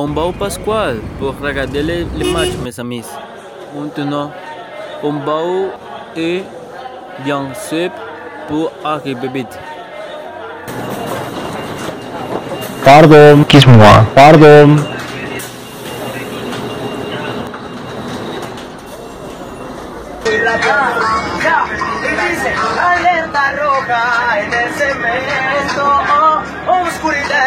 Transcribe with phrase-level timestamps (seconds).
[0.00, 3.02] On va au Pasquale pour regarder le, le match, mes amis.
[3.74, 4.30] Maintenant,
[5.02, 5.40] on va
[6.16, 6.44] et
[7.24, 7.90] bien sûr
[8.46, 9.58] pour arriver vite.
[12.84, 14.76] Pardon, excuse-moi, pardon.
[22.88, 25.86] Alerta roja en el cemento,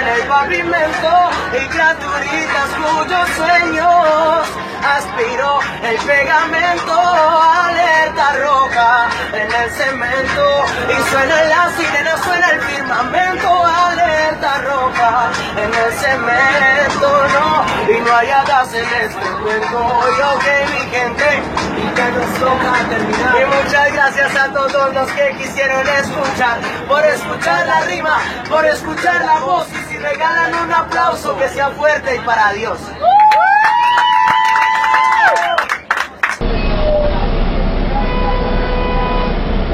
[0.00, 4.48] en el pavimento y criaturitas cuyos sueños
[4.96, 13.66] aspiró el pegamento, alerta roja en el cemento y suena la sirena, suena el firmamento,
[13.66, 20.44] alerta roja en el cemento, no, y no hay hadas en este cuento, y ok
[20.70, 21.42] mi gente,
[21.76, 23.36] y ya nos toca terminar.
[23.40, 29.24] Y muchas gracias a todos los que quisieron escuchar, por escuchar la rima, por escuchar
[29.24, 29.66] la voz,
[30.00, 32.78] regalan un aplauso que sea fuerte y para Dios.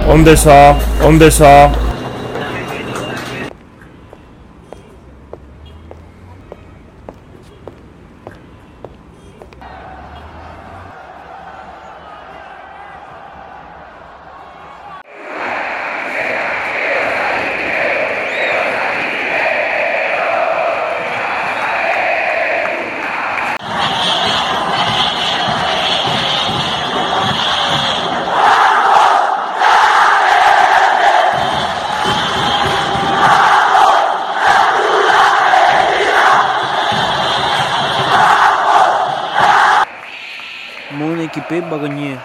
[0.07, 0.77] ¿Dónde está?
[1.01, 1.69] ¿Dónde está?
[1.69, 1.86] Mon
[41.37, 42.17] équipé va gagner.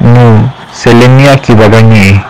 [0.00, 2.20] Non, c'est l'ENIA qui va gagner.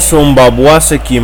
[0.00, 1.20] Son babois ce qui.